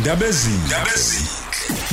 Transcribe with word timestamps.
Ndabezini. 0.00 0.56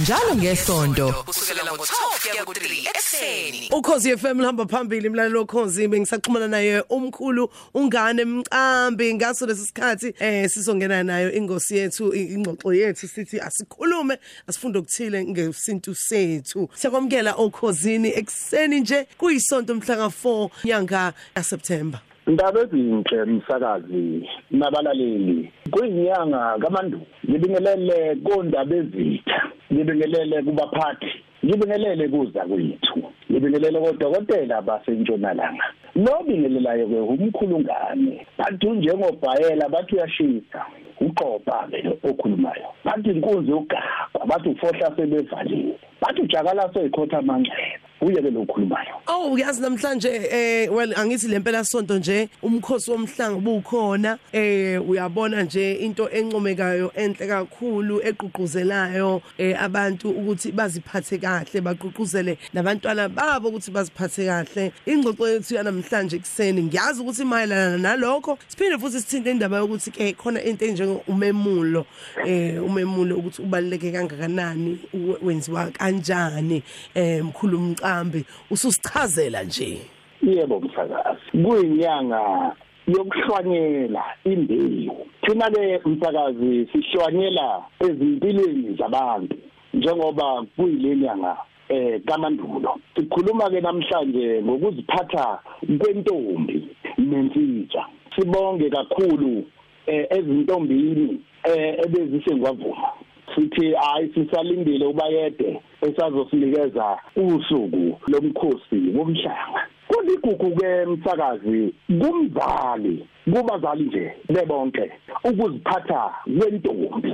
njalo 0.01 0.35
ngesonto 0.35 1.13
kusukela 1.25 1.71
ngo-12 1.71 2.29
kuya 2.31 2.46
ku-3 2.46 2.89
ekuseni. 2.89 3.70
Ukhozi 3.71 4.18
FM 4.18 4.39
lihamba 4.39 4.65
phambili 4.65 5.07
imlalelo 5.07 5.41
ukhozi 5.41 5.88
bengisaxhumana 5.88 6.47
naye 6.47 6.81
umkhulu 6.89 7.49
ungane 7.73 8.25
mcambi 8.25 9.13
ngaso 9.13 9.46
lesisikhathi 9.46 10.13
eh 10.20 10.49
sizongena 10.49 11.04
nayo 11.04 11.31
ingosi 11.33 11.78
yethu 11.78 12.13
ingxoxo 12.15 12.73
yethu 12.73 13.07
sithi 13.07 13.39
asikhulume 13.39 14.18
asifunde 14.48 14.80
ukuthile 14.80 15.26
ngesintu 15.26 15.96
sethu. 15.96 16.70
Siyakwamukela 16.76 17.34
okhosini 17.36 18.10
ekseni 18.10 18.80
nje 18.80 19.08
kuyisonto 19.18 19.76
mhla 19.76 19.96
ka4 19.96 20.50
nyanga 20.66 21.14
kaSeptember. 21.36 22.00
Indaba 22.28 22.59
ezinhle 22.62 23.25
msakazi 23.25 24.30
nabalaleli. 24.52 25.52
Kuyinyanga 25.71 26.57
kaMandulo. 26.61 27.05
Ngibingelele 27.30 28.16
kondaba 28.16 28.75
ezitha. 28.75 29.42
Ngibingelele 29.74 30.43
kubaphathi. 30.43 31.11
Ngibingelele 31.46 32.08
kuza 32.08 32.42
kwethu 32.50 33.03
ngibingelele 33.31 33.80
kodokotela 33.80 34.61
basentshonalanga. 34.61 35.66
Nobingelelayo 35.95 36.88
ke 36.88 37.00
umkhulungane. 37.14 38.25
Bathi 38.38 38.70
njengobhayela 38.70 39.70
bathi 39.70 39.95
uyashisa. 39.95 40.62
Uqopha 41.00 41.67
ke 41.72 41.80
okhulumayo. 42.03 42.67
Bathi 42.86 43.09
inkunzi 43.09 43.52
yogagwa 43.52 44.25
bathi 44.28 44.50
ufohla 44.50 44.95
sebevaliwe 44.95 45.75
bathi 46.02 46.22
ujakalaso 46.22 46.86
ikhotha 46.86 47.17
amanxeba 47.17 47.86
uye 48.02 48.22
ke 48.22 48.30
lokhulumayo 48.31 48.95
Oh 49.08 49.31
uyazi 49.31 49.61
namhlanje 49.61 50.09
eh 50.31 50.69
well 50.73 50.94
angithi 50.95 51.28
lempela 51.28 51.64
sonto 51.64 51.97
nje 51.97 52.30
umkhosi 52.44 52.92
womhlanga 52.92 53.39
bukhona. 53.39 54.17
Eh 54.33 54.89
uyabona 54.89 55.44
nje 55.44 55.73
into 55.73 56.09
encomekayo 56.09 56.92
enhle 56.95 57.28
kakhulu 57.28 58.02
eqhuquzelayo 58.03 59.22
eh 59.38 59.56
abantu 59.64 60.09
ukuthi 60.09 60.52
baziphathe 60.52 61.18
kahle 61.18 61.62
baqhuquzele 61.62 62.38
nabantwana 62.53 63.09
babo 63.09 63.50
ukuthi 63.50 63.72
baziphathe 63.72 64.25
kahle. 64.25 64.72
Ingxoxo 64.86 65.28
yethu 65.28 65.56
yanamhlanje 65.56 66.20
kuseni 66.20 66.64
ngiyazi 66.64 67.02
ukuthi 67.02 67.25
mayelana 67.25 67.78
nalokho 67.78 68.38
siphinde 68.48 68.78
futhi 68.78 69.02
sithinte 69.02 69.31
indaba 69.31 69.58
yokuthi 69.58 69.92
ke 69.92 70.14
khona 70.14 70.42
into 70.44 70.66
enjengo 70.66 71.02
umemulo 71.08 71.86
eh 72.25 72.64
umemulo 72.64 73.16
ukuthi 73.18 73.42
ubaluleke 73.42 73.92
kangakanani 73.92 74.80
u- 74.94 75.18
wenziwa 75.25 75.72
kanjani 75.72 76.64
eh 76.95 77.23
mkhulu 77.23 77.59
mcambi 77.88 78.26
ususichazela 78.52 79.44
nje. 79.44 79.78
Yebo 80.22 80.60
msakazi. 80.60 81.44
Kuyinyanga 81.44 82.56
yokuhlwanyela 82.88 84.04
imbewu. 84.24 85.08
Thina 85.22 85.52
ke 85.52 85.82
msakazi 85.86 86.68
sihlwanyela 86.72 87.64
ezimpilweni 87.80 88.76
zabantu 88.78 89.38
njengoba 89.74 90.46
kuyile 90.56 90.96
nyanga 90.96 91.38
eh 91.70 92.02
kamandulo. 92.06 92.80
Sikhuluma 92.96 93.50
ke 93.50 93.62
namhlanje 93.62 94.42
ngokuziphatha 94.44 95.40
kwentombi 95.80 96.68
nensizwa. 96.98 97.86
Sibonge 98.16 98.70
kakhulu 98.70 99.44
eh 99.86 100.08
ezintombini 100.10 101.22
eh 101.44 101.80
ebezisengwavuma. 101.86 102.90
Sithi 103.36 103.74
hayi 103.74 104.12
sisalindile 104.14 104.86
ubayede. 104.86 105.62
Esazosinikeza 105.81 106.97
usuku 107.16 108.00
lomkhosi 108.08 108.80
womhlanga 108.97 109.67
kuligugu 109.88 110.56
ke 110.56 110.86
msakazi 110.86 111.73
kumzali 111.88 113.08
kubazali 113.34 113.84
nje 113.84 114.14
bebonke 114.30 114.92
ukuziphatha 115.23 116.14
kwentombi. 116.39 117.14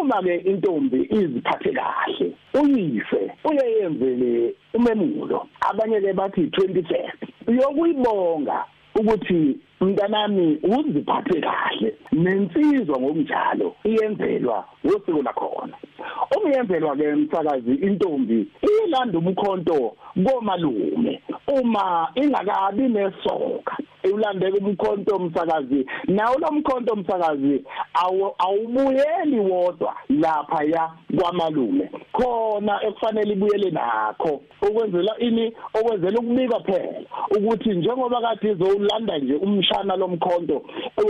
Uma 0.00 0.22
ke 0.22 0.36
intombi 0.36 1.08
iziphathe 1.10 1.72
kahle 1.72 2.32
uyise 2.62 3.32
uyeyenzele 3.44 4.54
umemulo. 4.74 5.46
Abanye 5.60 6.00
ke 6.00 6.12
bathi 6.12 6.40
21st 6.40 7.20
uyokuyibonga 7.46 8.64
ukuthi 9.00 9.56
mntanami 9.80 10.58
uziphathe 10.62 11.40
kahle 11.40 11.94
nensizwa 12.12 13.00
ngokunjalo 13.00 13.74
iyenzelwa 13.84 14.64
usuku 14.84 15.22
lakhona. 15.22 15.76
Umyenzelwa 16.36 16.96
ke 16.96 17.12
umsakazi 17.12 17.74
intombi 17.74 18.48
ilanda 18.62 19.18
umkhonto 19.18 19.96
komalume. 20.24 21.22
Uma 21.46 22.08
ingakabi 22.14 22.88
nesoka 22.88 23.76
ulandeke 24.12 24.58
umkhonto 24.58 25.16
umsakazi 25.16 25.86
nawo 26.08 26.38
lo 26.38 26.48
mkhonto 26.52 26.94
umsakazi 26.94 27.64
awu- 27.94 28.34
awubuyeli 28.38 29.38
wodwa 29.40 29.94
lapha 30.08 30.64
ya 30.64 30.90
kwamalume. 31.18 31.90
Khona 32.12 32.80
ekufanele 32.86 33.32
ibuyele 33.32 33.70
nakho 33.70 34.40
ukwenzela 34.62 35.18
ini 35.18 35.52
okwenzela 35.74 36.18
ukubika 36.20 36.60
phela 36.60 37.00
ukuthi 37.38 37.70
njengoba 37.70 38.20
kade 38.20 38.50
izolanda 38.52 39.18
nje 39.18 39.34
umshana 39.34 39.96
lomkhonto 39.96 40.62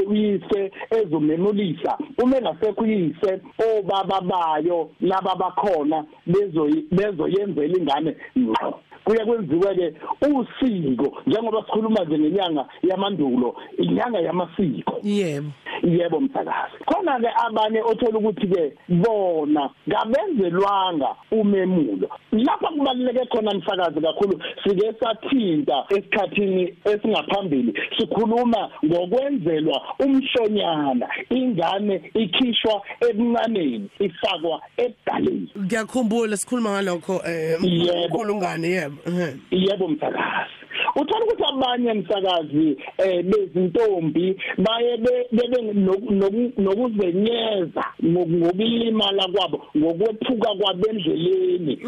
uyise 0.09 0.73
ezomemulisa 0.91 1.99
uma 2.23 2.37
engasekho 2.37 2.83
uyise 2.85 3.41
obaba 3.79 4.21
bayo 4.21 4.91
laba 5.01 5.35
bakhona 5.37 6.05
bezo 6.27 6.69
bezoyenzela 6.91 7.79
ingane 7.79 8.17
ngqo. 8.39 8.75
Kuye 9.05 9.25
kwenziwe 9.25 9.75
ke 9.75 9.95
usiko 10.27 11.19
njengoba 11.27 11.63
sikhuluma 11.63 12.05
nje 12.05 12.19
ngenyanga 12.19 12.67
yamandulo 12.83 13.55
inyanga 13.79 14.19
yamasiko. 14.21 15.01
Yebo. 15.03 15.51
Yebo 15.83 16.21
msakazi. 16.21 16.77
Khona 16.87 17.21
ke 17.21 17.29
abanye 17.47 17.81
othola 17.81 18.19
ukuthi 18.19 18.47
ke 18.47 18.73
bona 18.89 19.71
kabenzelwanga 19.91 21.09
umemulo. 21.31 22.09
Lapha 22.33 22.69
kubaluleke 22.69 23.27
khona 23.27 23.55
msakazi 23.55 24.01
kakhulu 24.01 24.43
sike 24.65 24.93
sathinta 25.01 25.85
esikhathini 25.89 26.75
esingaphambili 26.85 27.75
sikhuluma 27.99 28.71
ngokwenzelwa 28.85 29.83
umhlonyana 29.99 31.09
ingane 31.31 32.11
ikhishwa 32.15 32.83
ebuncaneni 33.11 33.89
ifakwa 33.99 34.61
ebudaleni 34.77 35.49
ngiyakhumbula 35.59 36.37
sikhuluma 36.37 36.71
ngalokho 36.71 37.23
eh 37.27 37.59
Yebo. 37.63 38.09
mkhulu 38.09 38.35
ungane 38.35 38.69
yebo. 38.69 38.92
Ehe. 39.07 39.37
yebo 39.51 39.89
msakazi 39.89 40.62
uthola 40.97 41.25
ukuthi 41.25 41.45
abanye 41.49 41.93
msakazi 41.95 42.77
eh 42.99 43.23
bezintombi 43.25 44.37
baye 44.59 44.97
be- 44.97 45.27
bebe 45.33 45.63
noku- 45.73 46.13
noku- 46.13 46.53
nokuzenyeza 46.63 47.85
ngoku- 48.05 48.37
ngokulimala 48.39 49.29
kwabo 49.35 49.67
ngokwephuka 49.77 50.51
kwabendleleni 50.61 51.79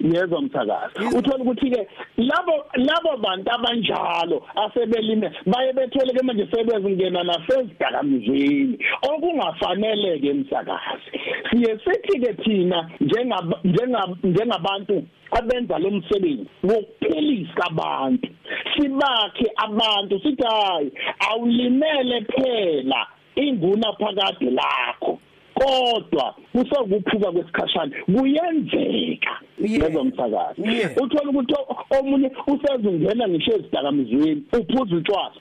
yezwa 0.00 0.42
msakazi? 0.42 1.16
Uthola 1.18 1.44
ukuthi 1.44 1.70
ke 1.70 1.88
labo 2.16 2.52
labo 2.74 3.16
bantu 3.22 3.50
abanjalo 3.52 4.42
asebelime 4.56 5.30
baye 5.46 5.72
bethole 5.72 6.12
ke 6.12 6.22
manje 6.24 6.46
sebezingena 6.50 7.22
nasezidakamizweni 7.24 8.78
okungafanele 9.10 10.18
ke 10.18 10.32
msakazi 10.34 11.10
siye 11.50 11.78
sithi 11.84 12.20
ke 12.20 12.34
thina 12.34 12.90
njengaba 13.00 13.58
njengab- 13.64 14.16
njengabantu 14.22 15.02
abenza 15.30 15.78
lo 15.78 15.90
msebenzi 15.90 16.46
wokuphelisa 16.64 17.66
abantu. 17.70 18.28
Sibakhe 18.74 19.46
abantu 19.56 20.20
sithi 20.22 20.42
hayi 20.42 20.92
awulimele 21.30 22.20
phela 22.20 23.06
inguna 23.36 23.92
phakade 23.92 24.50
lakho. 24.50 25.18
Kodwa 25.54 26.34
kusokuphuka 26.52 27.32
kwesikhashana 27.32 27.96
kuyenzeka. 28.06 29.40
Yeah. 29.60 29.78
ngezomsakazi 29.90 30.62
Yeah. 30.62 30.90
uthola 31.02 31.30
ukuthi 31.30 31.54
o- 31.54 31.98
omunye 32.00 32.30
usezungena 32.46 33.28
ngisho 33.28 33.52
ezidakamizweni 33.54 34.42
uphuza 34.58 34.96
utshwala. 34.96 35.32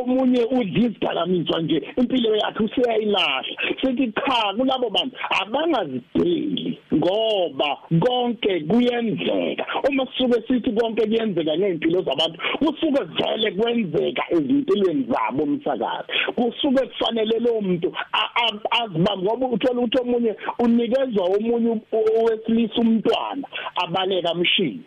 Omunye 0.00 0.44
udla 0.44 0.78
izidakamizwa 0.86 1.60
nje 1.62 1.82
impilo 1.96 2.36
yakhe 2.36 2.62
useyayilahla. 2.64 3.44
Sithi 3.80 4.12
cha 4.12 4.54
kulabo 4.58 4.90
bantu 4.90 5.16
abangazideli 5.42 6.78
ngoba 6.94 7.78
konke 8.00 8.60
kuyenzeka. 8.60 9.66
Uma 9.88 10.06
sisuke 10.06 10.42
sithi 10.48 10.72
konke 10.72 11.06
kuyenzeka 11.06 11.58
ngempilo 11.58 12.02
zabantu 12.02 12.38
kusuke 12.58 13.02
vele 13.04 13.50
kwenzeka 13.50 14.22
ezimpilweni 14.30 15.06
zabo 15.10 15.42
umsakazi 15.42 16.08
kusuke 16.34 16.86
kufanele 16.86 17.38
lo 17.38 17.60
muntu 17.60 17.92
a- 18.12 18.30
a- 18.42 18.82
azibambe 18.82 19.24
ngoba 19.26 19.46
uthola 19.48 19.80
ukuthi 19.80 19.98
omunye 20.02 20.34
unikezwa 20.58 21.24
omunye 21.24 21.70
u- 21.70 22.20
owesilisa 22.20 22.74
umntwana. 22.80 23.33
Abaleka 23.82 24.30
amshini 24.30 24.80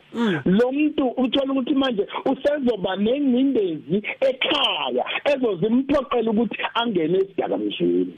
lo 0.46 0.72
muntu 0.72 1.08
uthola 1.18 1.54
ukuthi 1.54 1.74
manje 1.76 2.08
usezoba 2.26 2.96
nengcindezi 2.96 3.98
ekhaya 4.30 5.06
ezozimphoqela 5.32 6.32
ukuthi 6.32 6.58
angene 6.74 7.18
esidakamizweni 7.18 8.14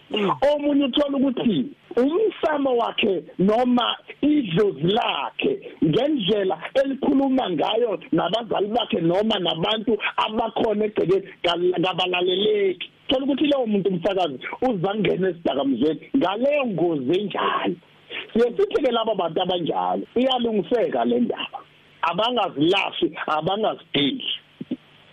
omunye 0.49 0.83
uthola 0.85 1.17
ukuthi 1.17 1.65
umsamo 1.97 2.77
wakhe 2.77 3.23
noma 3.39 3.95
idlozi 4.21 4.87
lakhe 4.97 5.59
ngendlela 5.83 6.57
elikhuluma 6.83 7.49
ngayo 7.49 7.99
nabazali 8.11 8.67
bakhe 8.67 8.99
noma 9.01 9.39
nabantu 9.39 9.97
abakhona 10.17 10.85
egcekeni 10.85 11.27
kabalaleleki. 11.83 12.89
Thola 13.07 13.25
ukuthi 13.25 13.43
leyo 13.43 13.65
muntu 13.65 13.89
umsakazi 13.89 14.37
uzangena 14.61 15.29
esidakamizweni 15.29 15.99
ngaleyo 16.17 16.65
ngozi 16.65 17.19
enjalo. 17.19 17.75
Siyesithi 18.39 18.83
ke 18.83 18.91
laba 18.91 19.15
bantu 19.15 19.41
abanjalo. 19.41 20.03
Iyalungiseka 20.15 21.05
le 21.05 21.19
ndaba. 21.19 21.59
Abangazilahli 22.01 23.17
abangazideli 23.27 24.23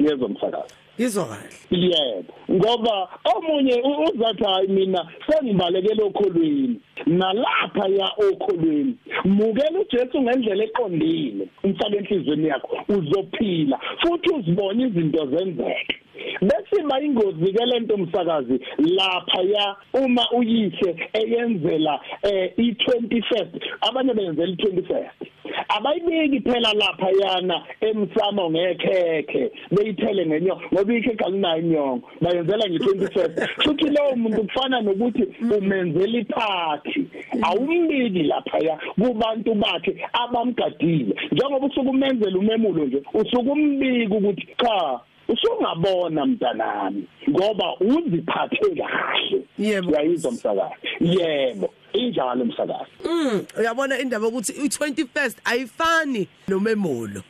yezo 0.01 0.29
msakazi. 0.29 0.75
Ngizwa 1.01 1.25
kahle. 1.27 1.49
yebo 1.71 2.35
ngoba 2.51 3.09
omunye 3.37 3.75
u- 3.83 4.11
uzathi 4.15 4.45
hayi 4.45 4.69
mina 4.69 5.09
sengibalekele 5.27 6.03
okholweni 6.03 6.81
nalapha 7.07 7.89
ya 7.89 8.09
okholweni 8.31 8.97
mukela 9.25 9.81
uJesu 9.81 10.23
ngendlela 10.23 10.65
eqondile 10.65 11.49
umfake 11.65 11.97
enhlizweni 11.97 12.49
yakho 12.49 12.79
uzophila 12.89 13.79
futhi 14.01 14.31
uzibone 14.35 14.83
izinto 14.87 15.27
zenzeka 15.27 15.95
bese 16.43 16.81
ima 16.81 17.01
ingozi 17.01 17.53
ke 17.53 17.65
lento 17.65 17.97
msakazi 17.97 18.61
lapha 18.79 19.43
ya 19.43 19.77
uma 19.93 20.31
uyise 20.31 20.97
eyenzela 21.13 22.01
eh, 22.23 22.53
i21st 22.59 23.61
abanye 23.81 24.15
benzela 24.15 24.53
i21st 24.53 25.37
abayibeki 25.69 26.41
phela 26.41 26.73
lapha 26.73 27.11
yana 27.23 27.63
emsamo 27.81 28.51
ngekhekhe 28.51 29.51
beyithele 29.71 30.27
ngenyongo 30.27 30.63
ngoba 30.73 30.95
ikhekhe 30.95 31.25
alinayo 31.25 31.61
inyongo. 31.63 32.09
Bayenzela 32.21 32.65
nge21st 32.67 33.49
futhi 33.63 33.89
lowo 33.91 34.17
muntu 34.17 34.43
kufana 34.43 34.81
nokuthi 34.81 35.25
umenzela 35.59 36.19
iphathi 36.19 37.07
awumbiki 37.43 38.23
lapha 38.23 38.59
ya 38.59 38.79
kubantu 39.01 39.55
bakhe 39.55 39.93
abamgadile. 40.13 41.15
Njengoba 41.33 41.67
usuku 41.67 41.91
umenzela 41.91 42.39
umemulo 42.39 42.85
nje 42.85 43.03
usuku 43.15 43.53
umbiki 43.53 44.13
ukuthi 44.13 44.47
cha 44.59 45.01
usungabona 45.29 46.27
mntanami 46.27 47.05
ngoba 47.31 47.77
uziphathe 47.81 48.57
kahle 48.77 49.43
Yebo. 49.59 49.91
uyayizwa 49.91 50.33
msakazi 50.33 50.75
yebo 51.01 51.71
injalo 51.93 52.45
msakazi 52.45 52.91
Mm, 53.05 53.45
uyabona 53.59 53.99
indaba 53.99 54.27
ukuthi 54.29 54.53
i21st 54.53 55.37
ayifani 55.45 56.29
nomemulo. 56.49 57.23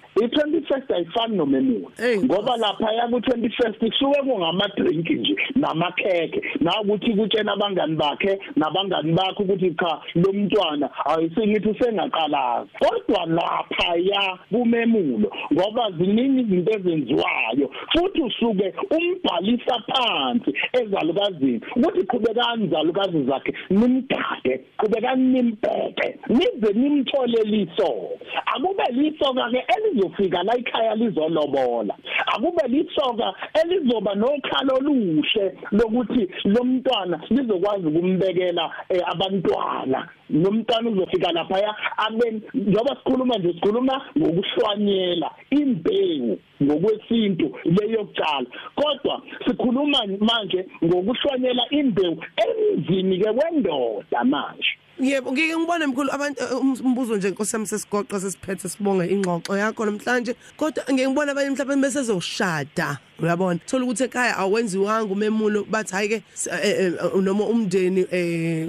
I21st 0.66 0.94
ayifani 0.94 1.36
nomemulo. 1.36 1.92
Hey, 1.96 2.18
ngoba 2.18 2.56
lapha 2.56 2.92
ya 2.92 3.06
ku21st 3.06 3.78
kusuke 3.78 4.22
kungama 4.22 4.68
drink 4.76 5.10
nje 5.10 5.36
namakheke 5.54 6.42
na 6.60 6.80
ukuthi 6.80 7.14
kutshena 7.14 7.52
abangani 7.52 7.96
bakhe 7.96 8.38
nabangani 8.56 9.12
bakhe 9.12 9.42
ukuthi 9.42 9.74
cha 9.74 10.00
lo 10.14 10.32
mntwana 10.32 10.90
ayisingithi 11.04 11.68
usengaqalazi 11.68 12.70
kodwa 12.78 13.26
lapha 13.26 13.96
ya 13.96 14.38
kumemulo 14.50 15.32
ngoba 15.52 15.90
ziningi 15.90 16.40
izinto 16.40 16.72
ezenziwayo. 16.72 17.70
Futhi 17.92 18.22
usuke 18.22 18.74
umbhalisa 18.90 19.82
phansi 19.88 20.54
ezalukazini 20.72 21.60
ukuthi 21.76 22.06
qhubekani 22.06 22.68
zalukazi 22.68 23.24
zakhe 23.24 23.54
nimgade 23.70 24.64
qhubekani 24.78 25.24
nimbheke 25.32 26.18
nize 26.28 26.72
nimthole 26.74 27.42
liso 27.42 27.94
akube 28.46 28.84
lisoka 28.92 29.50
ke 29.50 29.64
elizofika 29.76 30.42
la 30.42 30.55
ekhaya 30.56 30.94
lizolobola 30.94 31.94
akube 32.26 32.68
lisoka 32.68 33.34
elizoba 33.62 34.14
nokhalo 34.14 34.76
oluhle 34.76 35.54
lokuthi 35.72 36.28
lo 36.44 36.64
mntwana 36.64 37.20
lizokwazi 37.30 37.86
ukumbekela 37.86 38.70
eh, 38.88 39.02
abantwana. 39.06 40.08
Nomntwana 40.30 40.90
uzofika 40.90 41.32
lapha 41.32 41.76
abe 41.96 42.40
njoba 42.54 42.96
sikhuluma 42.96 43.38
nje 43.38 43.52
sikhuluma 43.52 44.02
ngokuhlwanyela 44.18 45.30
imbewu 45.50 46.38
ngokwesintu 46.62 47.58
leyo 47.64 48.04
kutshala 48.04 48.46
kodwa 48.74 49.22
sikhuluma 49.46 49.98
manje 50.20 50.66
ngokuhlwanyela 50.84 51.62
imbewu 51.70 52.24
emzini 52.44 53.18
ke 53.18 53.30
wendoda 53.30 54.24
manje. 54.24 54.78
Yebo 55.00 55.32
ngike 55.32 55.56
ngibone 55.56 55.86
mkhulu 55.86 56.12
abantu 56.12 56.42
eh, 56.42 56.60
um- 56.60 56.80
umbuzo 56.84 57.16
nje 57.16 57.30
nkosami 57.30 57.66
sesigoqa 57.66 58.20
sesiphethe 58.20 58.68
sibonge 58.68 59.06
ingxoxo 59.06 59.56
yakho 59.56 59.84
namhlanje 59.86 60.34
kodwa 60.56 60.84
ngike 60.92 61.08
ngibona 61.08 61.32
abanye 61.32 61.50
mhlawumbe 61.50 61.86
bese 61.88 62.02
zoshada 62.02 62.98
uyabona 63.22 63.58
thola 63.66 63.84
ukuthi 63.84 64.04
ekhaya 64.04 64.36
awenziwanga 64.36 65.12
umemulo 65.12 65.64
bathi 65.70 65.92
hayi 65.92 66.08
ke 66.08 66.22
s- 66.34 66.48
eh, 66.48 66.78
eh, 66.80 66.92
noma 67.22 67.44
umndeni 67.44 68.06
eh 68.10 68.68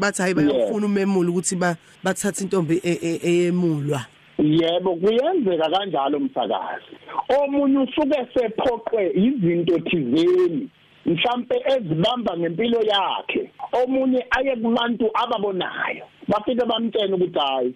bathi 0.00 0.22
hayi 0.22 0.34
bayofuna 0.34 0.86
umemulo 0.86 1.30
ukuthi 1.30 1.56
ba 1.56 1.76
bathathe 2.04 2.42
intombi 2.44 2.80
e- 2.82 2.98
e- 3.02 3.20
eyemulwa 3.22 4.02
Yebo 4.38 4.96
kuyenzeka 4.96 5.70
kanjalo 5.70 6.18
umsakazi. 6.18 6.94
Omunye 7.38 7.78
usuke 7.78 8.18
sephoqwe 8.34 9.10
izinto 9.14 9.78
thizeni 9.78 10.68
mhlambe 11.06 11.56
ezibamba 11.66 12.36
ngempilo 12.38 12.80
yakhe. 12.82 13.47
Omunye 13.82 14.26
aye 14.30 14.56
kubantu 14.56 15.10
ababonayo. 15.14 16.04
Bafike 16.28 16.64
bamtshela 16.64 17.16
ukuthi 17.16 17.38
hayi 17.38 17.74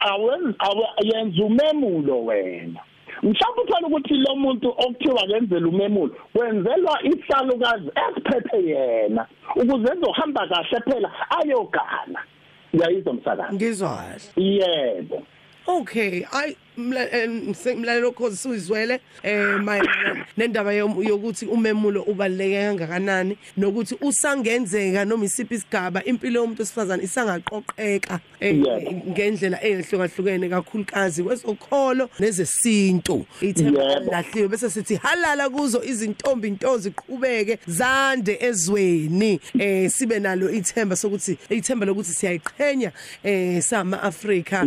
awenza 0.00 1.44
umemulo 1.44 2.24
wena. 2.24 2.80
Mhlawumbe 3.22 3.62
uthola 3.62 3.86
ukuthi 3.86 4.14
lo 4.14 4.36
muntu 4.36 4.68
okuthiwa 4.68 5.26
kenzela 5.26 5.68
umemulo 5.68 6.14
wenzelwa 6.34 6.98
isalukazi 7.02 7.90
esiphethe 8.02 8.58
yena 8.70 9.26
ukuze 9.56 9.92
ezohamba 9.92 10.48
kahle 10.48 10.80
phela 10.86 11.10
ayogana. 11.38 12.20
Uyayizwa 12.74 13.14
msakazi? 13.14 13.54
ngizwa 13.54 13.88
kahle 13.88 14.20
Yebo. 14.36 15.22
Okay, 15.66 16.24
ay 16.32 16.56
mlalelo 16.80 18.12
cause 18.12 18.36
sizwele 18.36 19.00
eh 19.22 19.60
mayelana 19.60 20.26
nendaba 20.36 20.72
yokuthi 20.72 21.46
umemulo 21.46 22.02
ubaleke 22.02 22.56
kangakanani 22.56 23.38
nokuthi 23.56 23.96
usangenzeka 24.00 25.04
noma 25.04 25.24
isiphi 25.24 25.54
isigaba 25.54 26.04
impilo 26.04 26.40
yomuntu 26.40 26.62
wesifazane 26.62 27.02
isangaqoqeka 27.02 28.20
eh, 28.40 28.56
ngendlela 29.08 29.64
ehlukahlukene 29.64 30.48
kakhulukazi 30.48 31.22
kwezokholo 31.22 32.10
nezesintu. 32.20 33.26
Ithemba 33.40 34.00
lahliwe 34.00 34.48
bese 34.48 34.70
sithi 34.70 34.96
halala 34.96 35.50
kuzo 35.50 35.82
izintombi 35.84 36.50
nto 36.50 36.78
ziqhubeke 36.78 37.58
zande 37.66 38.38
ezweni. 38.40 39.40
Eh 39.58 39.90
sibe 39.90 40.18
nalo 40.18 40.50
ithemba 40.50 40.96
sokuthi 40.96 41.38
ithemba 41.50 41.86
lokuthi 41.86 42.12
siyayiqhenya 42.12 42.92
eh 43.24 43.62
sama 43.62 44.02
Afrika 44.02 44.66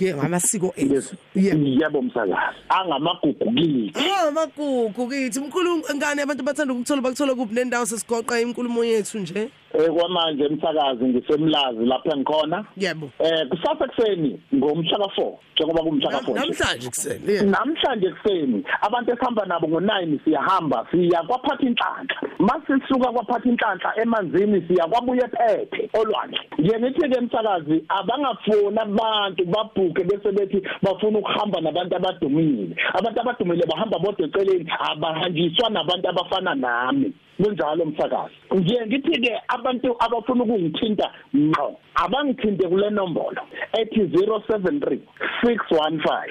Yes. 0.00 0.16
ngamasiko 0.16 0.74
ethu. 0.76 1.16
Yebo 1.46 1.66
Yebo 1.82 2.02
msakazi. 2.02 2.34
Angamagugu 2.68 3.52
kithi. 3.52 3.92
Ah 3.98 4.30
magugu 4.30 5.08
kithi 5.08 5.40
mkhulu 5.40 5.82
ngane 5.96 6.22
abantu 6.22 6.42
bathanda 6.44 6.74
ukuthola 6.74 7.02
bakuthola 7.02 7.34
kuphi 7.34 7.54
nendawo 7.54 7.86
sesigoqa 7.86 8.40
inkulumo 8.40 8.84
yethu 8.84 9.18
nje 9.18 9.48
Eh 9.74 9.86
kwamanje 9.90 10.44
emsakazi 10.44 11.04
ngisemlazi 11.04 11.84
lapha 11.86 12.10
engikhona. 12.14 12.64
yebo 12.76 13.10
Eh 13.18 13.48
kusasa 13.48 13.86
kuseni 13.88 14.40
ngomhla 14.54 14.98
ka4 14.98 15.32
njengoba 15.56 15.82
kumhla 15.82 16.10
Nam- 16.10 16.24
ka4. 16.24 16.34
namhlanje 16.34 16.88
kuseni 16.88 17.32
yebo 17.32 17.50
namhlanje 17.50 18.10
kuseni 18.10 18.64
abantu 18.80 19.12
esihamba 19.12 19.46
nabo 19.46 19.66
ngo9 19.66 20.18
siyahamba 20.24 20.86
siya 20.90 21.22
kwaphatha 21.22 21.62
inhlanhla 21.66 22.16
masisuka 22.38 23.12
kwaphatha 23.12 23.48
inhlanhla 23.48 23.92
emanzini 24.02 24.64
siya 24.68 24.86
kwabuye 24.86 25.28
phephe 25.28 25.90
olwandle 25.98 26.40
nje 26.58 26.78
ngithi 26.80 27.08
ke 27.08 27.18
emsakazi 27.18 27.84
abangafuna 27.88 28.82
abantu 28.82 29.44
babhuke 29.44 30.04
bese 30.04 30.32
bethi 30.32 30.62
bafuna 30.82 31.18
ukuhamba 31.30 31.60
nabantu 31.60 31.96
abadumile. 31.96 32.76
Abantu 32.94 33.20
abadumile 33.20 33.66
bahamba 33.66 33.98
bodwa 33.98 34.26
eceleni 34.26 34.70
abahanjiswa 34.90 35.70
nabantu 35.70 36.08
abafana 36.08 36.54
nami. 36.54 37.12
Kunjalo 37.36 37.82
umsakazi 37.84 38.34
nje 38.52 38.86
ngithi 38.86 39.20
ke 39.20 39.32
abantu 39.48 39.96
abafuna 39.98 40.44
ukungithinta 40.44 41.10
ngqo 41.36 41.80
abangithinte 41.94 42.68
kule 42.68 42.90
nombolo 42.90 43.42
ethi 43.72 44.00
073 44.00 44.98
615 45.42 46.28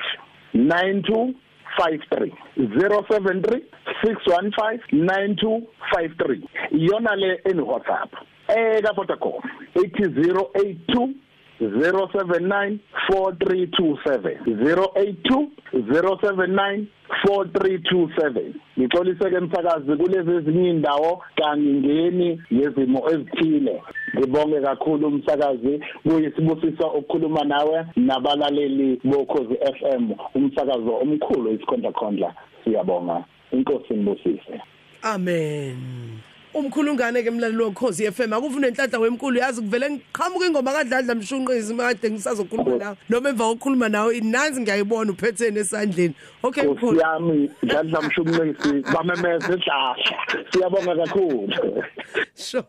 9253 0.56 2.32
073 2.58 3.62
615 4.04 4.80
9253 4.94 6.42
iyona 6.72 7.16
le 7.16 7.42
eni 7.46 7.62
WhatsApp 7.62 8.14
eh 8.48 8.82
ka 8.84 8.94
Vodacom 8.94 9.42
ethi 9.76 10.04
082 10.04 11.10
079 11.62 12.78
4327 13.10 14.38
082 14.46 15.48
079 15.74 16.86
4327 17.26 18.54
ngixolise 18.80 19.30
ke 19.30 19.36
emsakazi 19.36 19.96
kulezi 19.98 20.32
ezinye 20.32 20.70
indawo 20.70 21.24
kangingeni 21.36 22.42
yezimo 22.52 23.10
ezithile. 23.12 23.82
Ngibonge 24.18 24.62
kakhulu 24.62 25.08
umsakazi 25.08 25.80
kuyisibusiso 26.04 26.88
ukukhuluma 26.88 27.44
nawe 27.44 27.86
nabalaleli 27.96 29.00
bokhozi 29.04 29.56
FM 29.80 30.12
umsakazo 30.36 30.96
omkhulu 31.02 31.52
isikhondla 31.52 31.92
khondla 31.92 32.34
siyabonga. 32.64 33.24
Inkosi 33.52 33.94
nibusise 33.94 34.62
amen. 35.02 35.76
Umkhulungane 36.54 37.24
ke 37.24 37.32
mlaleli 37.32 37.64
wokhozi 37.64 38.12
FM 38.12 38.34
akufuna 38.34 38.68
enhlanhla 38.68 39.00
wemkulu 39.00 39.38
yazi 39.40 39.62
kuvele 39.62 39.90
ngiqhamuka 39.90 40.46
ingoma 40.46 40.72
kadladla 40.74 41.16
mshunqisi 41.16 41.74
makade 41.74 42.12
ngisazokhuluma 42.12 42.78
nawe 42.78 42.96
noma 43.10 43.30
emva 43.30 43.44
kokukhuluma 43.46 43.90
nawe 43.90 44.18
inazi 44.18 44.62
ngiyayibona 44.62 45.12
uphethene 45.12 45.60
esandleni 45.60 46.14
okay 46.44 46.64
mkhulu 46.64 46.92
Kusiyami 46.92 47.50
ngandla 47.66 48.02
mshumnisi 48.02 48.74
bamemeze 48.94 49.54
ehlahla. 49.54 49.96
Siyabonga 50.54 50.96
kakhulu. 50.96 51.54
sure 52.36 52.64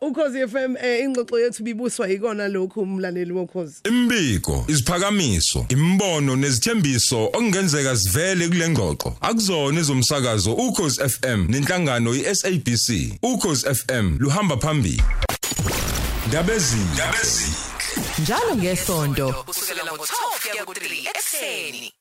ukhozi 0.00 0.48
FM 0.48 0.76
eh, 0.82 1.04
ingxoxo 1.04 1.40
yethu 1.40 1.62
bibuswa 1.62 2.08
yikona 2.08 2.48
lokhu 2.48 2.80
umlaleli 2.80 3.32
wokhozi 3.32 3.80
Imbiko, 3.88 4.64
isiphakamiso, 4.68 5.66
imbono 5.68 6.36
nezithembiso 6.36 7.24
okungenzeka 7.24 7.96
sivele 7.96 8.48
kule 8.48 8.68
ngxoxo. 8.68 9.16
Akuzona 9.20 9.80
ezomsakazo 9.80 10.52
ukhozi 10.52 11.08
FM 11.08 11.46
nenhlangano 11.48 12.14
iSABC. 12.14 13.13
Ukhozi 13.22 13.74
FM 13.74 14.16
luhamba 14.18 14.56
phambili. 14.56 15.02
Ndabezi, 16.28 16.76
ndabezi. 16.94 17.52
njalo 18.18 18.56
ngesonto 18.56 19.32
kusukela 19.46 19.84
ngo-12 19.84 20.50
kuya 20.50 20.64
ku-3 20.64 21.08
ekuseni 21.10 21.92